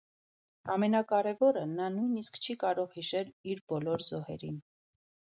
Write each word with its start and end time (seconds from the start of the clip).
Ամենակարևորը, 0.75 1.65
նա 1.73 1.89
նույնիսկ 1.97 2.39
չի 2.45 2.55
կարող 2.63 2.95
հիշել 2.99 3.29
իր 3.53 3.61
բոլոր 3.73 4.05
զոհերին։ 4.07 4.57